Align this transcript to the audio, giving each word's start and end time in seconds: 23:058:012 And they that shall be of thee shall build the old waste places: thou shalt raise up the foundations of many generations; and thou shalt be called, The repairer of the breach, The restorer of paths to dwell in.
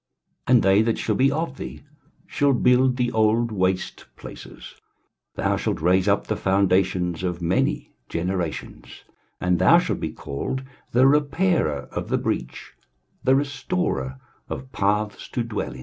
23:058:012 0.47 0.53
And 0.55 0.63
they 0.63 0.81
that 0.81 0.97
shall 0.97 1.13
be 1.15 1.31
of 1.31 1.57
thee 1.57 1.83
shall 2.25 2.53
build 2.53 2.97
the 2.97 3.11
old 3.11 3.51
waste 3.51 4.07
places: 4.15 4.73
thou 5.35 5.55
shalt 5.55 5.79
raise 5.79 6.07
up 6.07 6.25
the 6.25 6.35
foundations 6.35 7.21
of 7.21 7.39
many 7.39 7.91
generations; 8.09 9.03
and 9.39 9.59
thou 9.59 9.77
shalt 9.77 9.99
be 9.99 10.09
called, 10.11 10.63
The 10.91 11.05
repairer 11.05 11.87
of 11.91 12.09
the 12.09 12.17
breach, 12.17 12.73
The 13.23 13.35
restorer 13.35 14.17
of 14.49 14.71
paths 14.71 15.29
to 15.29 15.43
dwell 15.43 15.73
in. 15.73 15.79